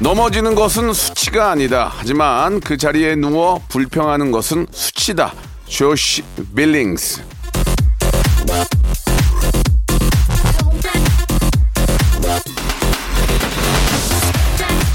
[0.00, 5.32] 넘어지는 것은 수치가 아니다 하지만 그 자리에 누워 불평하는 것은 수치다
[5.66, 6.22] 조시
[6.54, 7.22] 빌링스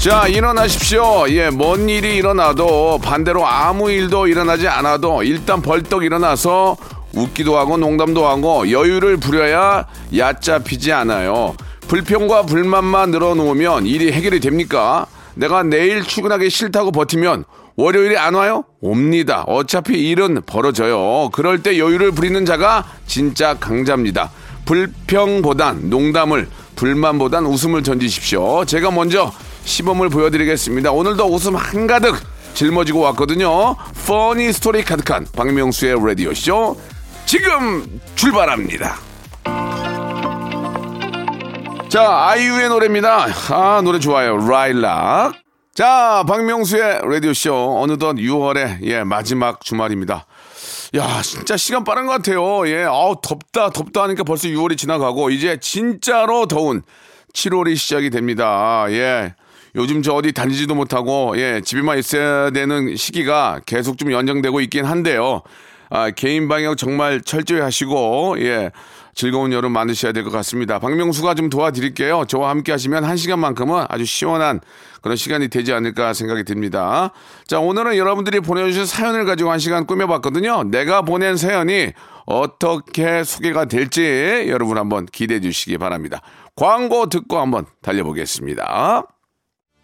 [0.04, 1.30] 자, 일어나십시오.
[1.30, 6.76] 예, 뭔 일이 일어나도 반대로 아무 일도 일어나지 않아도 일단 벌떡 일어나서
[7.14, 11.56] 웃기도 하고 농담도 하고 여유를 부려야 얕잡히지 않아요.
[11.88, 15.06] 불평과 불만만 늘어놓으면 일이 해결이 됩니까?
[15.34, 17.44] 내가 내일 출근하기 싫다고 버티면
[17.76, 18.64] 월요일에 안 와요?
[18.80, 19.42] 옵니다.
[19.46, 21.30] 어차피 일은 벌어져요.
[21.32, 24.30] 그럴 때 여유를 부리는 자가 진짜 강자입니다.
[24.64, 28.64] 불평보단 농담을, 불만보단 웃음을 던지십시오.
[28.64, 29.32] 제가 먼저
[29.64, 30.92] 시범을 보여드리겠습니다.
[30.92, 32.16] 오늘도 웃음 한가득
[32.54, 33.76] 짊어지고 왔거든요.
[34.06, 36.80] 퍼니 스토리 가득한 박명수의 라디오쇼.
[37.26, 38.98] 지금 출발합니다.
[41.94, 43.28] 자, 아이유의 노래입니다.
[43.52, 44.36] 아, 노래 좋아요.
[44.36, 45.36] 라일락.
[45.74, 47.78] 자, 박명수의 라디오쇼.
[47.80, 50.26] 어느덧 6월의 예, 마지막 주말입니다.
[50.96, 52.66] 야, 진짜 시간 빠른 것 같아요.
[52.66, 56.82] 예, 아우, 덥다, 덥다 하니까 벌써 6월이 지나가고, 이제 진짜로 더운
[57.32, 58.86] 7월이 시작이 됩니다.
[58.88, 59.36] 예.
[59.76, 65.42] 요즘 저 어디 다니지도 못하고, 예, 집에만 있어야 되는 시기가 계속 좀 연장되고 있긴 한데요.
[65.90, 68.72] 아, 개인 방역 정말 철저히 하시고, 예.
[69.14, 70.78] 즐거운 여름 만드셔야 될 것 같습니다.
[70.78, 72.24] 박명수가 좀 도와드릴게요.
[72.26, 74.60] 저와 함께 하시면 한 시간만큼은 아주 시원한
[75.02, 77.10] 그런 시간이 되지 않을까 생각이 듭니다.
[77.46, 80.64] 자, 오늘은 여러분들이 보내주신 사연을 가지고 한 시간 꾸며봤거든요.
[80.64, 81.92] 내가 보낸 사연이
[82.26, 86.20] 어떻게 소개가 될지 여러분 한번 기대해 주시기 바랍니다.
[86.56, 89.13] 광고 듣고 한번 달려보겠습니다.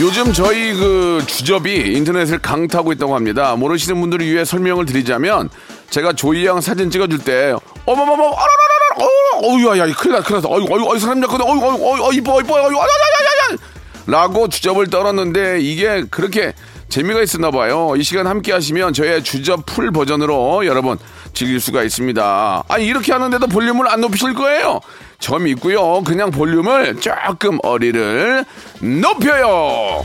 [0.00, 3.54] 요즘 저희 그 주접이 인터넷을 강타하고 있다고 합니다.
[3.54, 5.48] 모르시는 분들을 위해 설명을 드리자면
[5.90, 7.54] 제가 조이 양 사진 찍어줄 때
[7.86, 12.06] 어머머머 아라라라라 어우 야야 큰일 나 큰일 났어 어이구 어이구 어이 사람 잡거든 어이구 어이구
[12.08, 13.58] 어이, 이뻐 이뻐 어이구 아야야야야
[14.06, 16.54] 라고 주접을 떨었는데 이게 그렇게
[16.88, 17.94] 재미가 있었나 봐요.
[17.96, 20.98] 이 시간 함께 하시면 저의 주접 풀 버전으로 여러분
[21.34, 22.64] 즐길 수가 있습니다.
[22.68, 24.80] 아니 이렇게 하는데도 볼륨을 안 높이실 거예요.
[25.18, 26.02] 점 있고요.
[26.02, 28.44] 그냥 볼륨을 조금 어리를
[28.80, 30.04] 높여요.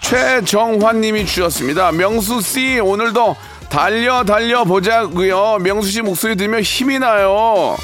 [0.00, 1.92] 최정환님이 주셨습니다.
[1.92, 3.36] 명수 씨 오늘도
[3.68, 5.58] 달려 달려 보자고요.
[5.60, 7.76] 명수 씨 목소리 들으면 힘이 나요.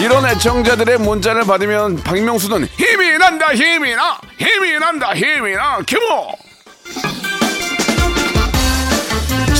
[0.00, 6.36] 이런 애청자들의 문자를 받으면 박명수는 힘이 난다 힘이 나 힘이 난다 힘이 나 규모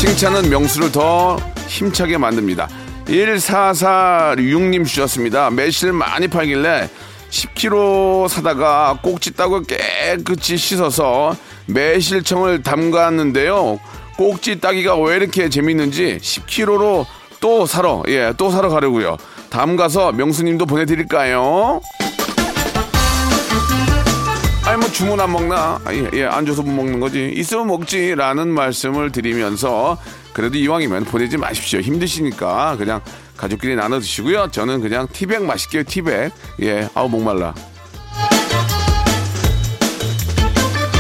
[0.01, 1.37] 칭찬은 명수를 더
[1.69, 2.69] 힘차게 만듭니다.
[3.07, 5.51] 1446님 주셨습니다.
[5.51, 6.89] 매실 많이 팔길래
[7.31, 11.35] 10kg 사다가 꼭지 따고 깨끗이 씻어서
[11.67, 13.79] 매실청을 담갔는데요.
[14.17, 17.05] 꼭지 따기가 왜 이렇게 재밌는지 10kg로
[17.41, 19.17] 또 사러 예 또 사러 가려고요.
[19.51, 21.81] 담가서 명수님도 보내드릴까요?
[24.67, 25.81] 아니 뭐 주문 안 먹나?
[25.85, 27.33] 아니, 예, 안 줘서 못 먹는 거지.
[27.37, 29.97] 있으면 먹지라는 말씀을 드리면서
[30.33, 31.79] 그래도 이왕이면 보내지 마십시오.
[31.79, 33.01] 힘드시니까 그냥
[33.37, 34.49] 가족끼리 나눠 드시고요.
[34.51, 35.85] 저는 그냥 티백 맛있게요.
[35.85, 36.33] 티백.
[36.63, 37.55] 예, 아우 목말라.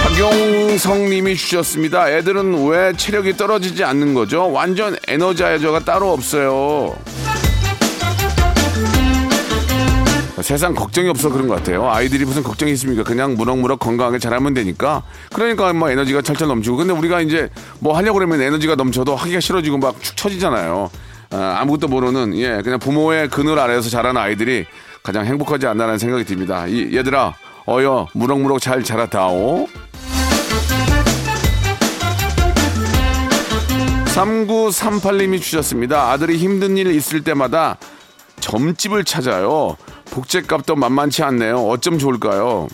[0.04, 2.08] 박용성님이 주셨습니다.
[2.10, 4.50] 애들은 왜 체력이 떨어지지 않는 거죠?
[4.52, 6.96] 완전 에너자이저가 따로 없어요.
[10.46, 11.90] 세상 걱정이 없어 그런 것 같아요.
[11.90, 13.02] 아이들이 무슨 걱정이 있습니까?
[13.02, 15.02] 그냥 무럭무럭 건강하게 자라면 되니까.
[15.32, 16.76] 그러니까 뭐 에너지가 철철 넘치고.
[16.76, 17.48] 근데 우리가 이제
[17.80, 20.88] 뭐 하려고 그러면 에너지가 넘쳐도 하기가 싫어지고 막 축 처지잖아요.
[21.32, 24.66] 아, 아무것도 모르는 예 그냥 부모의 그늘 아래에서 자라는 아이들이
[25.02, 26.68] 가장 행복하지 않나라는 생각이 듭니다.
[26.68, 27.34] 이 얘들아
[27.66, 29.66] 어여 무럭무럭 잘 자라다오.
[34.14, 36.12] 3938님이 주셨습니다.
[36.12, 37.78] 아들이 힘든 일 있을 때마다
[38.38, 39.76] 점집을 찾아요.
[40.10, 41.56] 복제값도 만만치 않네요.
[41.68, 42.68] 어쩜 좋을까요?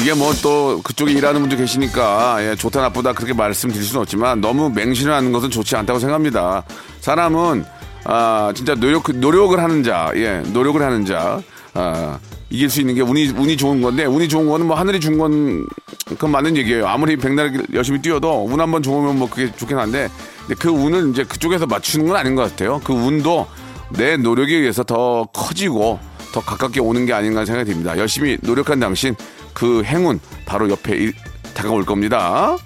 [0.00, 4.68] 이게 뭐 또 그쪽에 일하는 분도 계시니까 예, 좋다 나쁘다 그렇게 말씀드릴 수는 없지만 너무
[4.68, 6.62] 맹신을 하는 것은 좋지 않다고 생각합니다.
[7.00, 7.64] 사람은
[8.04, 11.40] 아 진짜 노력 노력을 하는 자, 예 노력을 하는 자,
[11.72, 12.18] 아
[12.50, 15.66] 이길 수 있는 게 운이 운이 좋은 건데 운이 좋은 거는 뭐 하늘이 준 건
[16.06, 16.86] 그건 맞는 얘기예요.
[16.86, 20.10] 아무리 백날 열심히 뛰어도 운 한 번 좋으면 뭐 그게 좋긴 한데
[20.58, 22.78] 그 운을 이제 그쪽에서 맞추는 건 아닌 것 같아요.
[22.84, 23.46] 그 운도
[23.90, 25.98] 내 노력에 의해서 더 커지고
[26.32, 27.96] 더 가깝게 오는 게 아닌가 생각이 듭니다.
[27.96, 29.14] 열심히 노력한 당신
[29.52, 31.12] 그 행운 바로 옆에 이-
[31.54, 32.56] 다가올 겁니다.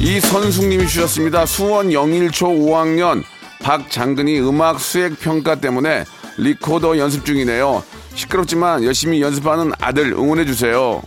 [0.00, 1.46] 이 선숙님이 주셨습니다.
[1.46, 3.22] 수원 영일초 5학년
[3.62, 6.04] 박장근이 음악 수액 평가 때문에
[6.36, 7.82] 리코더 연습 중이네요.
[8.14, 11.02] 시끄럽지만 열심히 연습하는 아들 응원해 주세요.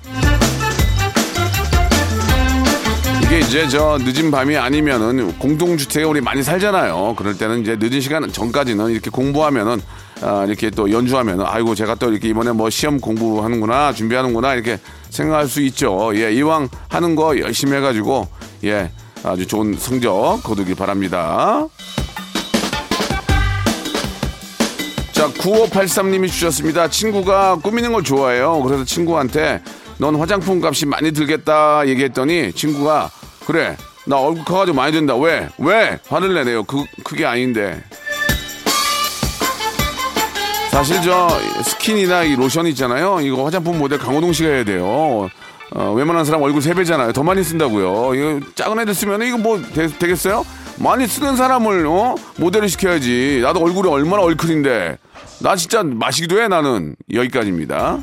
[3.31, 7.15] 이게 이제 저 늦은 밤이 아니면은 공동주택에 우리 많이 살잖아요.
[7.17, 9.81] 그럴 때는 이제 늦은 시간 전까지는 이렇게 공부하면은
[10.21, 14.79] 아, 이렇게 또 연주하면은 아이고 제가 또 이렇게 이번에 뭐 시험 공부하는구나 준비하는구나 이렇게
[15.11, 16.11] 생각할 수 있죠.
[16.15, 18.27] 예, 이왕 하는 거 열심히 해가지고
[18.65, 18.91] 예,
[19.23, 21.65] 아주 좋은 성적 거두길 바랍니다.
[25.13, 26.89] 자, 9583님이 주셨습니다.
[26.89, 28.61] 친구가 꾸미는 걸 좋아해요.
[28.61, 29.63] 그래서 친구한테
[29.99, 33.09] 넌 화장품 값이 많이 들겠다 얘기했더니 친구가
[33.51, 33.75] 그래,
[34.05, 35.17] 나 얼굴 커가지고 많이 든다.
[35.17, 35.49] 왜?
[35.57, 35.99] 왜?
[36.07, 36.63] 화를 내네요.
[36.63, 37.83] 그, 그게 아닌데.
[40.69, 41.27] 사실 저
[41.65, 43.19] 스킨이나 이 로션 있잖아요.
[43.19, 45.29] 이거 화장품 모델 강호동 씨가 해야 돼요.
[45.75, 48.15] 어, 웬만한 사람 얼굴 세배잖아요더 많이 쓴다고요.
[48.15, 50.45] 이거 작은 애들 쓰면 이거 뭐 되, 겠어요
[50.77, 52.15] 많이 쓰는 사람을 어?
[52.37, 53.41] 모델을 시켜야지.
[53.43, 54.97] 나도 얼굴이 얼마나 얼큰인데.
[55.41, 56.95] 나 진짜 마시기도 해 나는.
[57.13, 57.99] 여기까지입니다.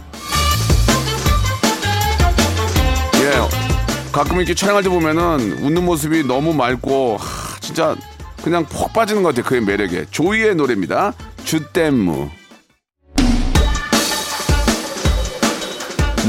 [4.12, 7.94] 가끔 이렇게 촬영할 때 보면은 웃는 모습이 너무 맑고 하, 진짜
[8.42, 9.44] 그냥 폭 빠지는 것 같아요.
[9.44, 10.06] 그의 매력에.
[10.10, 11.12] 조이의 노래입니다.
[11.44, 12.30] 주댐무.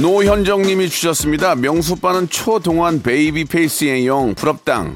[0.01, 1.55] 노현정 님이 주셨습니다.
[1.55, 4.95] 명수빠는 초동안 baby face의 부럽당.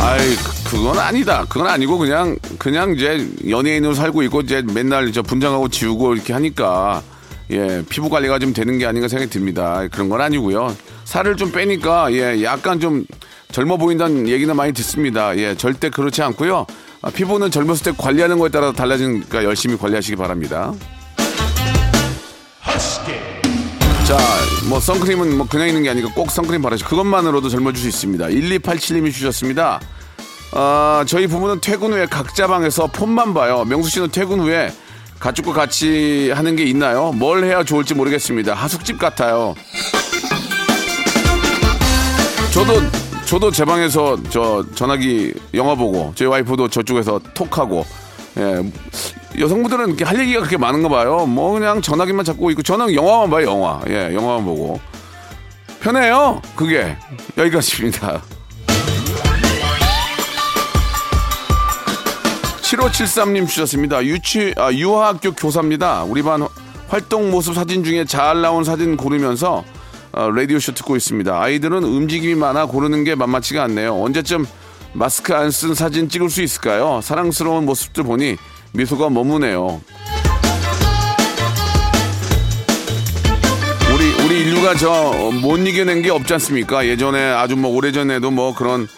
[0.00, 1.44] 아이 그- 그건 아니다.
[1.48, 7.02] 그건 아니고 그냥 그냥 이제 연예인으로 살고 있고 이제 맨날 저 분장하고 지우고 이렇게 하니까
[7.50, 9.86] 예 피부 관리가 좀 되는 게 아닌가 생각이 듭니다.
[9.90, 10.74] 그런 건 아니고요.
[11.04, 13.04] 살을 좀 빼니까 예 약간 좀
[13.52, 15.36] 젊어 보인다는 얘기는 많이 듣습니다.
[15.36, 16.66] 예 절대 그렇지 않고요.
[17.02, 20.72] 아, 피부는 젊었을 때 관리하는 거에 따라 달라지니까 열심히 관리하시기 바랍니다.
[24.06, 24.18] 자,
[24.68, 26.84] 뭐 선크림은 뭐 그냥 있는 게 아니고 꼭 선크림 바르시.
[26.84, 28.26] 그것만으로도 젊어질 수 있습니다.
[28.26, 29.80] 1287님이 주셨습니다.
[30.52, 33.64] 아, 저희 부부는 퇴근 후에 각자 방에서 폰만 봐요.
[33.66, 34.72] 명수 씨는 퇴근 후에
[35.24, 37.10] 가족과 같이 하는 게 있나요?
[37.12, 38.52] 뭘 해야 좋을지 모르겠습니다.
[38.52, 39.54] 하숙집 같아요.
[42.52, 42.74] 저도
[43.24, 47.86] 저도 제 방에서 저 전화기 영화 보고 저희 와이프도 저쪽에서 톡하고
[48.36, 48.70] 예
[49.40, 51.24] 여성분들은 이렇게 할 얘기가 그렇게 많은가 봐요.
[51.24, 54.78] 뭐 그냥 전화기만 잡고 있고 저는 영화만 봐요 영화 예 영화만 보고
[55.80, 56.98] 편해요 그게
[57.38, 58.20] 여기까지입니다.
[62.76, 64.04] 7573님 주셨습니다.
[64.04, 66.04] 유치, 아, 유아학교 교사입니다.
[66.04, 66.46] 우리 반
[66.88, 69.64] 활동 모습 사진 중에 잘 나온 사진 고르면서
[70.12, 71.40] 어, 라디오쇼 듣고 있습니다.
[71.40, 73.94] 아이들은 움직임이 많아 고르는 게 만만치가 않네요.
[74.02, 74.46] 언제쯤
[74.92, 77.00] 마스크 안 쓴 사진 찍을 수 있을까요?
[77.02, 78.36] 사랑스러운 모습들 보니
[78.72, 79.80] 미소가 머무네요.
[83.94, 86.86] 우리 우리 인류가 저 못 이겨낸 게 없지 않습니까?
[86.86, 88.88] 예전에 아주 뭐 오래전에도 뭐 그런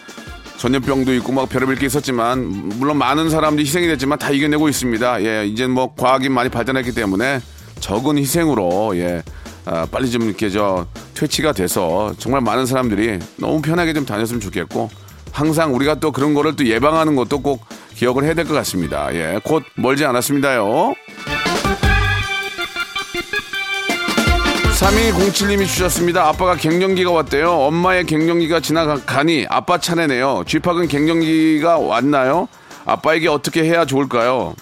[0.59, 2.41] 전염병도 있고 막 별의별 게 있었지만
[2.79, 5.23] 물론 많은 사람들이 희생이 됐지만 다 이겨내고 있습니다.
[5.25, 7.41] 예, 이제 뭐 과학이 많이 발전했기 때문에
[7.81, 9.23] 적은 희생으로 예.
[9.69, 14.89] 아, 빨리 좀 이렇게 저 퇴치가 돼서 정말 많은 사람들이 너무 편하게 좀 다녔으면 좋겠고
[15.33, 19.13] 항상 우리가 또 그런 거를 또 예방하는 것도 꼭 기억을 해야 될 것 같습니다.
[19.15, 20.95] 예, 곧 멀지 않았습니다요.
[24.80, 26.28] 3207님이 주셨습니다.
[26.28, 27.50] 아빠가 갱년기가 왔대요.
[27.50, 30.45] 엄마의 갱년기가 지나가니 아빠 차례네요.
[30.47, 32.47] 쥐팍은 갱년기가 왔나요?
[32.85, 34.54] 아빠에게 어떻게 해야 좋을까요?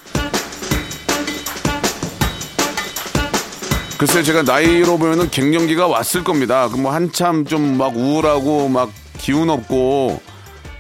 [3.99, 6.68] 글쎄요, 제가 나이로 보면은 갱년기가 왔을 겁니다.
[6.68, 10.21] 그 뭐 한참 좀 막 우울하고 막 기운 없고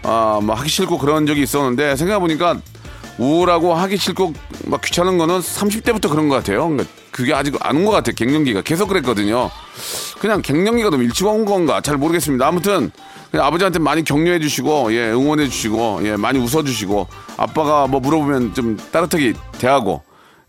[0.04, 2.58] 아, 막 하기 싫고 그런 적이 있었는데 생각해 보니까
[3.18, 4.32] 우울하고 하기 싫고
[4.66, 6.68] 막 귀찮은 거는 30대부터 그런 것 같아요.
[6.68, 6.84] 그러니까
[7.14, 8.14] 그게 아직 안 온 것 같아요.
[8.16, 9.48] 갱년기가 계속 그랬거든요.
[10.18, 12.44] 그냥 갱년기가 너무 일찍 온 건가 잘 모르겠습니다.
[12.44, 12.90] 아무튼
[13.32, 17.06] 아버지한테 많이 격려해 주시고 예 응원해 주시고 예 많이 웃어 주시고
[17.36, 20.02] 아빠가 뭐 물어보면 좀 따뜻하게 대하고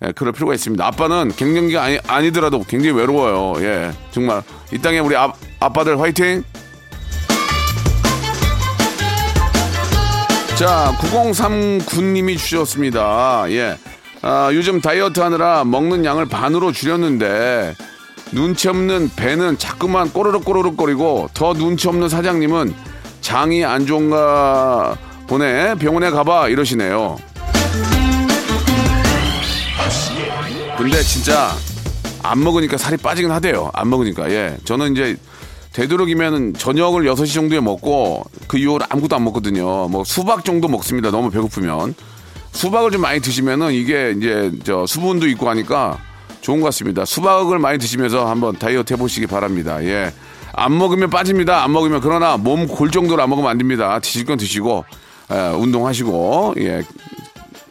[0.04, 0.84] 예, 그럴 필요가 있습니다.
[0.86, 3.64] 아빠는 갱년기가 아니, 아니더라도 굉장히 외로워요.
[3.64, 4.42] 예, 정말
[4.74, 6.44] 이 땅에 우리 아, 아빠들 화이팅!
[10.58, 13.46] 자, 9039님이 주셨습니다.
[13.50, 13.78] 예.
[14.28, 17.76] 아, 요즘 다이어트 하느라 먹는 양을 반으로 줄였는데
[18.32, 22.74] 눈치 없는 배는 자꾸만 꼬르륵꼬르륵거리고 더 눈치 없는 사장님은
[23.22, 27.18] 장이 안 좋은가 보네 병원에 가봐 이러시네요.
[30.76, 31.52] 근데 진짜
[32.24, 33.70] 안 먹으니까 살이 빠지긴 하대요.
[33.76, 35.18] 안 먹으니까 예 저는 이제
[35.74, 39.88] 되도록이면 저녁을 6시 정도에 먹고 그 이후로 아무것도 안 먹거든요.
[39.88, 41.12] 뭐 수박 정도 먹습니다.
[41.12, 41.94] 너무 배고프면.
[42.56, 45.98] 수박을 좀 많이 드시면은 이게 이제 저 수분도 있고 하니까
[46.42, 47.04] 좋은 것 같습니다.
[47.06, 49.84] 수박을 많이 드시면서 한번 다이어트 해보시기 바랍니다.
[49.84, 50.14] 예.
[50.54, 51.64] 안 먹으면 빠집니다.
[51.64, 54.00] 안 먹으면 그러나 몸 골 정도로 안 먹으면 안 됩니다.
[54.00, 54.86] 드실 건 드시고
[55.34, 56.82] 예, 운동하시고 예.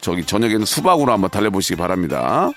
[0.01, 2.51] 저기 저녁에는 수박으로 한번 달려보시기 바랍니다.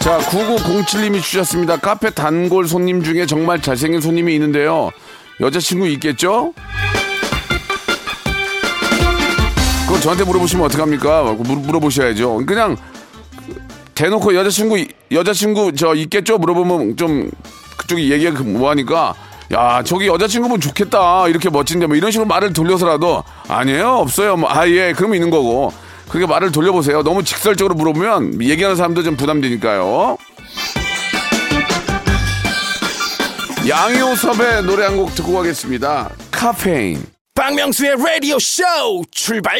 [0.00, 1.76] 자, 9907님이 주셨습니다.
[1.76, 4.90] 카페 단골 손님 중에 정말 잘생긴 손님이 있는데요.
[5.40, 6.54] 여자친구 있겠죠?
[10.02, 11.34] 저한테 물어보시면 어떡합니까?
[11.38, 12.44] 물, 물어보셔야죠.
[12.46, 12.76] 그냥
[13.94, 16.38] 대놓고 여자친구, 여자친구 저 있겠죠?
[16.38, 17.30] 물어보면 좀
[17.76, 19.14] 그쪽이 얘기가 뭐하니까
[19.52, 21.28] 야, 저기 여자친구분 좋겠다.
[21.28, 23.88] 이렇게 멋진데 뭐 이런 식으로 말을 돌려서라도 아니에요.
[23.98, 24.36] 없어요.
[24.36, 24.92] 뭐, 아, 예.
[24.96, 25.72] 그러면 있는 거고.
[26.08, 27.02] 그렇게 말을 돌려보세요.
[27.02, 30.16] 너무 직설적으로 물어보면 얘기하는 사람도 좀 부담되니까요.
[33.68, 36.10] 양효섭의 노래 한 곡 듣고 가겠습니다.
[36.30, 37.04] 카페인.
[37.34, 38.62] 박명수의 라디오 쇼
[39.10, 39.58] 출발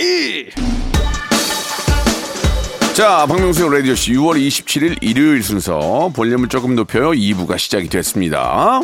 [2.92, 7.12] 자, 박명수의 라디오씨 6월 27일 일요일 순서 볼륨을 조금 높여요.
[7.12, 8.80] 2부가 시작이 됐습니다.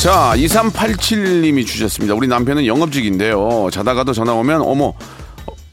[0.00, 2.14] 자, 2387님이 주셨습니다.
[2.14, 3.68] 우리 남편은 영업직인데요.
[3.72, 4.94] 자다가도 전화 오면, 어머, 어,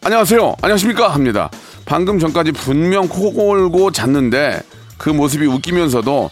[0.04, 0.56] 안녕하세요.
[0.62, 1.10] 안녕하십니까?
[1.10, 1.50] 합니다.
[1.86, 4.62] 방금 전까지 분명 코 골고 잤는데
[4.98, 6.30] 그 모습이 웃기면서도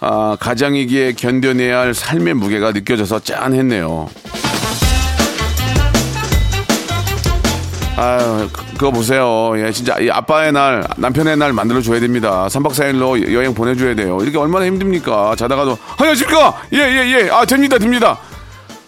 [0.00, 4.08] 아, 가장이기에 견뎌내야 할 삶의 무게가 느껴져서 짠했네요.
[7.96, 9.52] 아유, 그- 그거 보세요.
[9.56, 12.46] 예, 진짜 이 아빠의 날, 남편의 날 만들어줘야 됩니다.
[12.48, 14.18] 3박 4일로 여행 보내줘야 돼요.
[14.22, 15.34] 이렇게 얼마나 힘듭니까?
[15.36, 16.62] 자다가도, 안녕하십니까?
[16.74, 17.30] 예, 예, 예.
[17.30, 18.16] 아, 됩니다, 됩니다.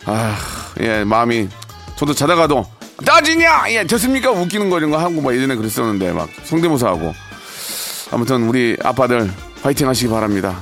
[0.06, 0.36] 아,
[0.80, 1.48] 예, 마음이.
[1.96, 2.64] 저도 자다가도,
[3.04, 3.64] 따지냐!
[3.70, 4.30] 예, 됐습니까?
[4.30, 7.12] 웃기는 거 이런 거 하고 막 예전에 그랬었는데, 막 성대모사 하고.
[8.12, 9.28] 아무튼 우리 아빠들
[9.62, 10.60] 화이팅 하시기 바랍니다.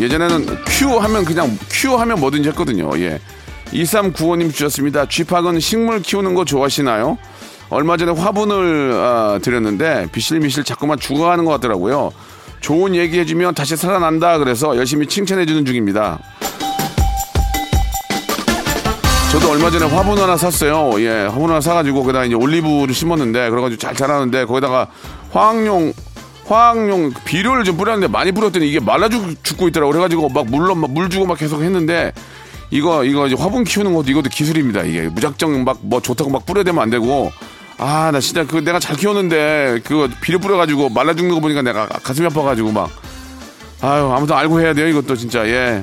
[0.00, 2.90] 예전에는 큐 하면 그냥 큐 하면 뭐든지 했거든요.
[2.98, 3.20] 예.
[3.72, 5.06] 2395님 주셨습니다.
[5.06, 7.18] 쥐팍은 식물 키우는 거 좋아하시나요?
[7.68, 12.10] 얼마 전에 화분을 아, 드렸는데 비실미실 자꾸만 죽어가는 것 같더라고요.
[12.60, 16.18] 좋은 얘기 해주면 다시 살아난다 그래서 열심히 칭찬해주는 중입니다.
[19.30, 21.00] 저도 얼마 전에 화분 하나 샀어요.
[21.00, 24.88] 예, 화분 하나 사가지고 거기다 이제 올리브를 심었는데 그래가지고 잘 자라는데 거기다가
[25.30, 25.92] 화학용
[26.50, 29.92] 화학용 비료를 좀 뿌렸는데 많이 뿌렸더니 이게 말라 죽- 죽고 있더라고.
[29.92, 32.12] 그래가지고 막 물로 막물 주고 막 계속 했는데
[32.70, 34.82] 이거 이거 이제 화분 키우는 것도 이것도 기술입니다.
[34.82, 37.30] 이게 무작정 막 뭐 좋다고 막 뿌려대면 안 되고
[37.78, 41.86] 아 나 진짜 그 내가 잘 키웠는데 그거 비료 뿌려가지고 말라 죽는 거 보니까 내가
[41.86, 42.90] 가슴이 아파가지고 막
[43.80, 45.82] 아유 아무튼 알고 해야 돼요 이것도 진짜 예.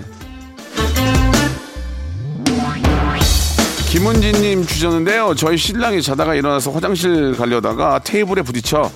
[3.90, 5.34] 김은지님 주셨는데요.
[5.36, 8.92] 저희 신랑이 자다가 일어나서 화장실 가려다가 테이블에 부딪혀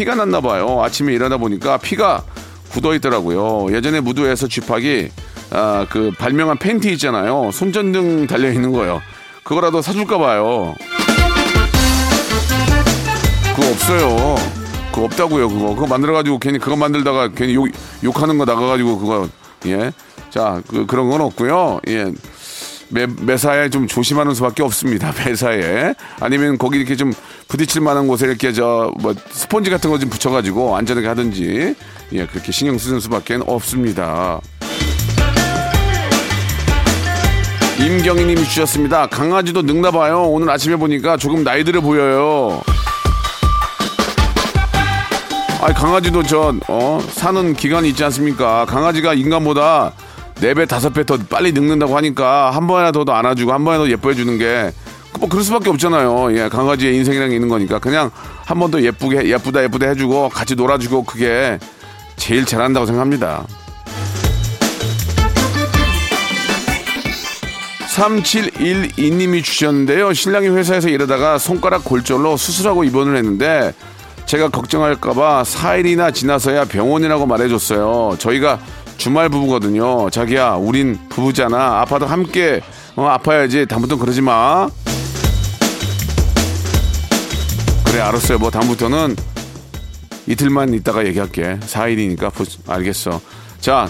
[0.00, 0.82] 피가 났나 봐요.
[0.82, 2.24] 아침에 일어나 보니까 피가
[2.70, 3.76] 굳어 있더라고요.
[3.76, 5.10] 예전에 무도에서 쥐팍이
[5.50, 7.50] 아, 그 발명한 팬티 있잖아요.
[7.52, 9.02] 손전등 달려 있는 거요.
[9.44, 10.74] 그거라도 사줄까 봐요.
[13.54, 14.36] 그거 없어요.
[14.90, 15.50] 그거 없다고요.
[15.50, 17.68] 그거 그거 만들어 가지고 괜히 그거 만들다가 괜히 욕
[18.02, 19.28] 욕하는 거 나가 가지고 그거
[19.66, 19.92] 예.
[20.30, 21.80] 자 그, 그런 건 없고요.
[21.88, 22.10] 예.
[22.90, 25.12] 매, 매사에 좀 조심하는 수밖에 없습니다.
[25.24, 27.12] 매사에 아니면 거기 이렇게 좀
[27.48, 31.74] 부딪힐 만한 곳에 이렇게 저 뭐 스펀지 같은 거 좀 붙여가지고 안전하게 하든지
[32.12, 34.40] 예 그렇게 신경 쓰는 수밖에 없습니다.
[37.78, 39.06] 임경희님이 주셨습니다.
[39.06, 40.22] 강아지도 늙나 봐요.
[40.24, 42.60] 오늘 아침에 보니까 조금 나이 들어 보여요.
[45.62, 48.64] 아니 강아지도 저 어, 사는 기간이 있지 않습니까?
[48.66, 49.92] 강아지가 인간보다
[50.40, 54.72] 네배 다섯 배더 빨리 늙는다고 하니까 한 번이라도 더 안아주고 한 번이라도 예뻐해 주는 게
[55.18, 56.34] 뭐 그럴 수밖에 없잖아요.
[56.38, 58.10] 예, 강아지의 인생이라는 게 있는 거니까 그냥
[58.46, 61.58] 한 번 더 예쁘게 예쁘다 예쁘다 해주고 같이 놀아주고 그게
[62.16, 63.44] 제일 잘한다고 생각합니다.
[67.94, 70.12] 3712님이 주셨는데요.
[70.12, 73.74] 신랑이 회사에서 일하다가 손가락 골절로 수술하고 입원을 했는데
[74.26, 78.16] 제가 걱정할까봐 4일이나 지나서야 병원이라고 말해줬어요.
[78.18, 78.60] 저희가
[79.00, 80.10] 주말 부부거든요.
[80.10, 81.80] 자기야, 우린 부부잖아.
[81.80, 82.60] 아파도 함께
[82.96, 83.64] 어, 아파야지.
[83.64, 84.68] 다음부터 그러지 마.
[87.86, 88.38] 그래, 알았어요.
[88.38, 89.16] 뭐 다음부터는
[90.26, 91.58] 이틀만 있다가 얘기할게.
[91.60, 92.30] 4일이니까
[92.70, 93.22] 알겠어.
[93.60, 93.88] 자,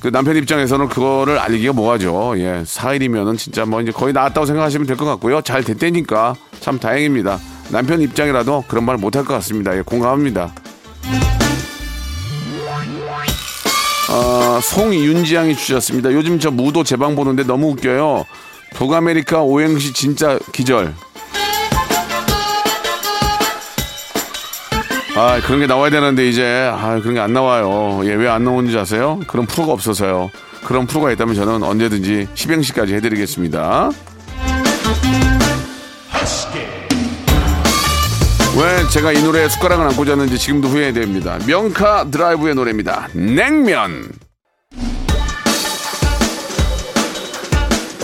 [0.00, 2.34] 그 남편 입장에서는 그거를 알기가 뭐하죠.
[2.36, 5.40] 예, 4일이면은 진짜 뭐 이제 거의 나았다고 생각하시면 될 것 같고요.
[5.42, 7.40] 잘 됐다니까 참 다행입니다.
[7.70, 9.76] 남편 입장이라도 그런 말 못할 것 같습니다.
[9.76, 10.54] 예, 공감합니다.
[14.14, 16.12] 어, 송윤지양이 주셨습니다.
[16.12, 18.24] 요즘 저 무도 재방 보는데 너무 웃겨요.
[18.74, 20.94] 북아메리카 오행시 진짜 기절.
[25.16, 28.00] 아, 그런 게 나와야 되는데 이제 아, 그런 게 안 나와요.
[28.04, 29.20] 예, 왜 안 나오는지 아세요?
[29.26, 30.30] 그런 프로가 없어서요.
[30.64, 33.90] 그런 프로가 있다면 저는 언제든지 십행시까지 해드리겠습니다.
[38.84, 41.38] 왜 제가 이 노래에 숟가락을 안 꽂았는지 지금도 후회됩니다.
[41.46, 43.08] 명카 드라이브의 노래입니다.
[43.14, 44.10] 냉면.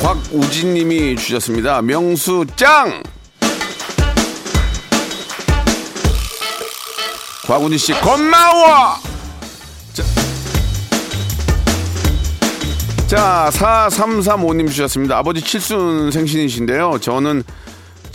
[0.00, 1.82] 곽우진님이 주셨습니다.
[1.82, 3.02] 명수 짱.
[7.46, 8.96] 곽우진 씨 고마워.
[9.92, 10.02] 자,
[13.06, 15.18] 자 4335님 주셨습니다.
[15.18, 16.98] 아버지 칠순 생신이신데요.
[17.00, 17.42] 저는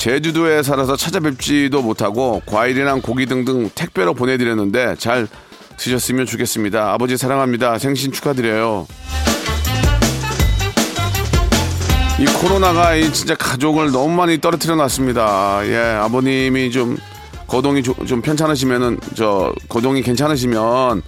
[0.05, 5.27] 제주도에 살아서 찾아뵙지도 못하고 과일이랑 고기 등등 택배로 보내드렸는데 잘
[5.77, 6.93] 드셨으면 좋겠습니다.
[6.93, 7.79] 아버지 사랑합니다.
[7.79, 8.85] 생신 축하드려요.
[12.19, 15.61] 이 코로나가 이 진짜 가족을 너무 많이 떨어뜨려 놨습니다.
[15.63, 16.97] 예, 아버님이 좀
[17.47, 21.01] 거동이 조, 좀 편찮으시면은 저 거동이 괜찮으시면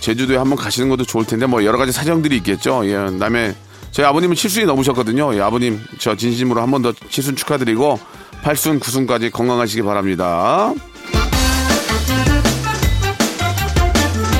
[0.00, 2.80] 제주도에 한번 가시는 것도 좋을 텐데 뭐 여러 가지 사정들이 있겠죠.
[2.86, 3.54] 예, 남의
[3.90, 5.34] 저희 아버님은 칠순이 넘으셨거든요.
[5.36, 8.00] 예, 아버님 저 진심으로 한 번 더 칠순 축하드리고
[8.42, 10.72] 팔순 구순까지 건강하시기 바랍니다.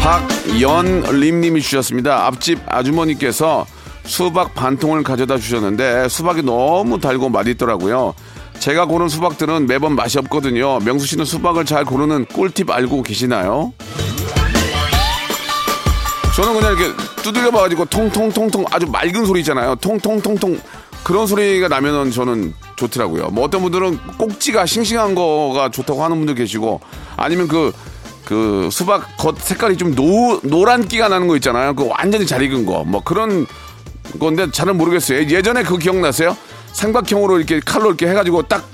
[0.00, 2.26] 박연림님이 주셨습니다.
[2.26, 3.66] 앞집 아주머니께서
[4.04, 8.14] 수박 반 통을 가져다 주셨는데 수박이 너무 달고 맛있더라고요.
[8.58, 10.78] 제가 고른 수박들은 매번 맛이 없거든요.
[10.80, 13.72] 명수 씨는 수박을 잘 고르는 꿀팁 알고 계시나요?
[16.34, 19.74] 저는 그냥 이렇게 두들겨 봐가지고 통통통통 아주 맑은 소리 있잖아요.
[19.76, 20.58] 통통통통
[21.08, 23.28] 그런 소리가 나면은 저는 좋더라고요.
[23.28, 26.82] 뭐 어떤 분들은 꼭지가 싱싱한 거가 좋다고 하는 분도 계시고
[27.16, 27.72] 아니면 그,
[28.26, 31.74] 그 수박 겉 색깔이 좀 노, 노란기가 나는 거 있잖아요.
[31.74, 32.84] 그 완전히 잘 익은 거.
[32.84, 33.46] 뭐 그런
[34.20, 35.20] 건데 잘은 모르겠어요.
[35.20, 36.36] 예전에 그 기억나세요?
[36.72, 38.68] 삼각형으로 이렇게 칼로 이렇게 해가지고 딱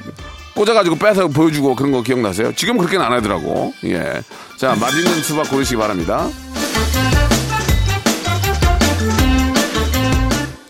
[0.57, 2.53] 꽂아가지고 빼서 보여주고 그런 거 기억나세요?
[2.57, 3.73] 지금 그렇게는 안 하더라고.
[3.85, 4.20] 예.
[4.59, 6.29] 자, 맛있는 수박 고르시기 바랍니다.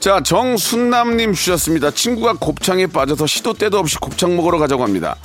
[0.05, 1.91] 자, 정순남님 주셨습니다.
[1.91, 5.17] 친구가 곱창에 빠져서 시도 때도 없이 곱창 먹으러 가자고 합니다.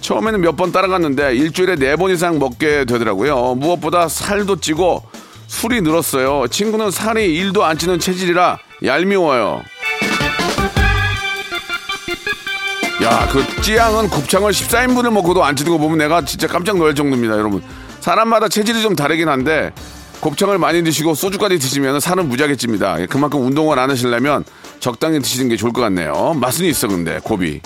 [0.00, 3.56] 처음에는 몇 번 따라갔는데 일주일에 네 번 이상 먹게 되더라고요.
[3.56, 5.02] 무엇보다 살도 찌고
[5.48, 6.46] 술이 늘었어요.
[6.48, 9.60] 친구는 살이 1도 안 찌는 체질이라 얄미워요.
[13.02, 17.34] 야, 그 찌양은 곱창을 14인분을 먹고도 안 찌는 거 보면 내가 진짜 깜짝 놀랄 정도입니다,
[17.36, 17.62] 여러분.
[18.00, 19.72] 사람마다 체질이 좀 다르긴 한데
[20.22, 22.96] 곱창을 많이 드시고 소주까지 드시면 살은 무지하게 찝니다.
[23.10, 24.44] 그만큼 운동을 안 하시려면
[24.78, 26.34] 적당히 드시는 게 좋을 것 같네요.
[26.34, 27.60] 맛은 있어, 근데, 곱이.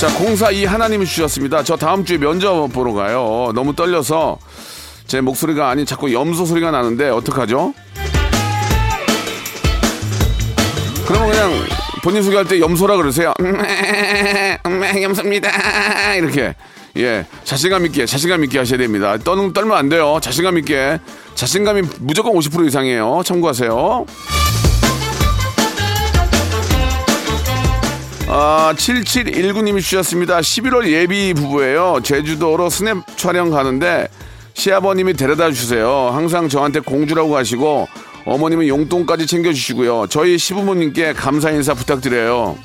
[0.00, 1.62] 자, 공사 이 하나님이 주셨습니다.
[1.62, 3.52] 저 다음 주에 면접 보러 가요.
[3.54, 4.38] 너무 떨려서
[5.06, 7.74] 제 목소리가 아닌 자꾸 염소 소리가 나는데 어떡하죠?
[11.06, 11.52] 그러면 그냥
[12.02, 13.34] 본인 소개할 때 염소라 그러세요.
[15.02, 16.14] 염소입니다.
[16.14, 16.54] 이렇게.
[16.96, 19.16] 예, 자신감 있게, 자신감 있게 하셔야 됩니다.
[19.18, 20.18] 떠는, 떨면 안 돼요.
[20.20, 20.98] 자신감 있게.
[21.34, 23.22] 자신감이 무조건 50% 이상이에요.
[23.24, 24.06] 참고하세요.
[28.28, 30.40] 아, 7719님이 주셨습니다.
[30.40, 32.00] 11월 예비 부부예요.
[32.02, 34.08] 제주도로 스냅 촬영 가는데
[34.54, 36.10] 시아버님이 데려다 주세요.
[36.12, 37.86] 항상 저한테 공주라고 하시고
[38.24, 40.06] 어머님은 용돈까지 챙겨주시고요.
[40.08, 42.56] 저희 시부모님께 감사 인사 부탁드려요.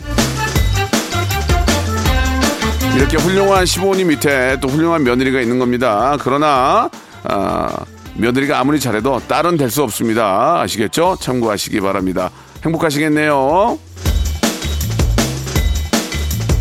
[2.95, 6.17] 이렇게 훌륭한 시부모님 밑에 또 훌륭한 며느리가 있는 겁니다.
[6.21, 6.89] 그러나
[7.23, 7.69] 아,
[8.15, 10.59] 며느리가 아무리 잘해도 딸은 될 수 없습니다.
[10.61, 11.17] 아시겠죠?
[11.19, 12.29] 참고하시기 바랍니다.
[12.65, 13.79] 행복하시겠네요.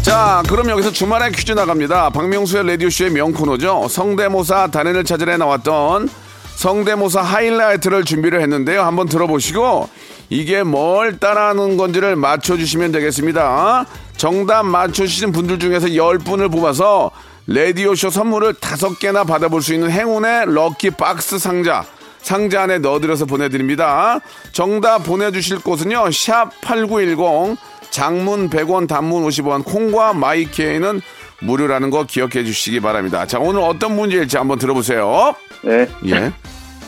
[0.02, 2.10] 자, 그럼 여기서 주말에 퀴즈 나갑니다.
[2.10, 3.88] 박명수의 라디오쇼의 명코너죠.
[3.88, 6.08] 성대모사 단연을 찾으러 나왔던
[6.56, 8.82] 성대모사 하이라이트를 준비를 했는데요.
[8.82, 9.88] 한번 들어보시고
[10.30, 13.86] 이게 뭘 따라하는 건지를 맞춰주시면 되겠습니다.
[14.20, 17.10] 정답 맞춰주신 분들 중에서 10분을 뽑아서
[17.46, 21.86] 라디오쇼 선물을 5개나 받아볼 수 있는 행운의 럭키 박스 상자
[22.18, 24.20] 상자 안에 넣어드려서 보내드립니다.
[24.52, 26.04] 정답 보내주실 곳은요.
[26.10, 27.56] 샵8910
[27.88, 31.00] 장문 100원 단문 50원 콩과 마이케이는
[31.40, 33.26] 무료라는 거 기억해 주시기 바랍니다.
[33.26, 35.34] 자 오늘 어떤 문제일지 한번 들어보세요.
[35.62, 35.88] 네.
[36.04, 36.30] 예.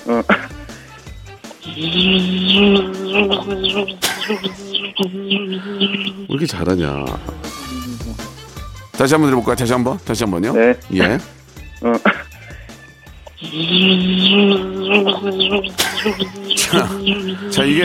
[0.07, 0.23] 어.
[4.99, 7.05] 왜 이렇게 잘하냐.
[8.93, 9.57] 다시 한번 들어볼까요?
[9.57, 9.99] 다시 한 번?
[10.05, 10.53] 다시 한 번요?
[10.53, 10.75] 네.
[10.95, 11.19] 예.
[11.83, 11.93] 어.
[17.51, 17.83] 자, 이게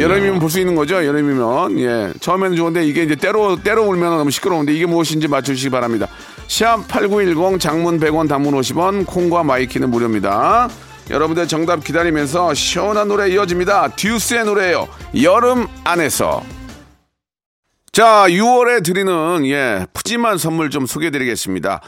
[0.00, 1.04] 여름이면 볼 수 있는 거죠?
[1.04, 1.78] 여름이면.
[1.80, 2.12] 예.
[2.20, 6.08] 처음에는 좋은데 이게 이제 때로, 때로 울면 너무 시끄러운데 이게 무엇인지 맞추시기 바랍니다.
[6.46, 10.68] 샵 8910 장문 100원 단문 50원 콩과 마이케이는 무료입니다.
[11.12, 13.88] 여러분들 정답 기다리면서 시원한 노래 이어집니다.
[13.96, 14.88] 듀스의 노래예요.
[15.22, 16.42] 여름 안에서.
[17.92, 21.82] 자, 6월에 드리는 예, 푸짐한 선물 좀 소개해 드리겠습니다.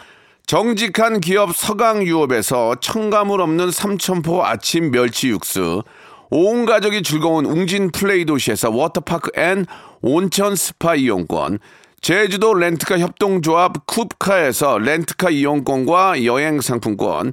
[0.46, 5.82] 정직한 기업 서강유업에서 첨가물 없는 삼천포 아침 멸치 육수,
[6.28, 9.64] 온 가족이 즐거운 웅진 플레이 도시에서 워터파크 and
[10.02, 11.60] 온천 스파 이용권,
[12.02, 17.32] 제주도 렌트카 협동조합 쿱카에서 렌트카 이용권과 여행 상품권,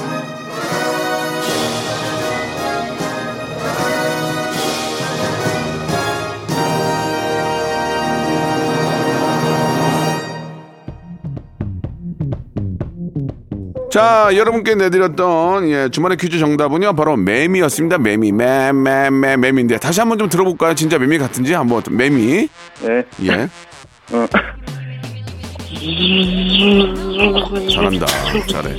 [13.91, 17.97] 자, 여러분께 내드렸던 예, 주말의 퀴즈 정답은요, 바로 매미였습니다.
[17.97, 20.73] 매미, 매, 매, 매, 매미인데 다시 한번 좀 들어볼까요?
[20.75, 22.47] 진짜 매미 같은지 한번 매미.
[22.83, 23.03] 네.
[23.23, 23.49] 예.
[24.13, 24.27] 어.
[27.69, 28.05] 잘한다.
[28.49, 28.75] 잘해.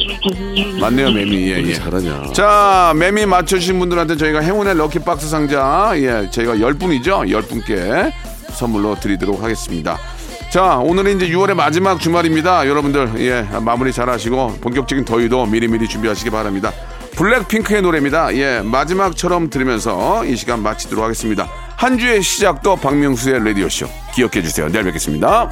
[0.81, 1.53] 맞네요, 매미.
[1.53, 1.75] 예, 예.
[1.75, 2.33] 잘하냐.
[2.33, 7.29] 자, 매미 맞춰주신 분들한테 저희가 행운의 럭키박스 상자, 예, 저희가 10분이죠?
[7.31, 8.11] 10분께
[8.55, 9.98] 선물로 드리도록 하겠습니다.
[10.53, 12.69] 자, 오늘은 이제 6월의 마지막 주말입니다.
[12.69, 16.73] 여러분들, 예, 마무리 잘 하시고, 본격적인 더위도 미리미리 준비하시기 바랍니다.
[17.17, 18.37] 블랙핑크의 노래입니다.
[18.37, 21.49] 예, 마지막처럼 들으면서 이 시간 마치도록 하겠습니다.
[21.75, 23.88] 한 주의 시작도 박명수의 라디오쇼.
[24.15, 24.69] 기억해 주세요.
[24.69, 25.49] 내일 뵙겠습니다.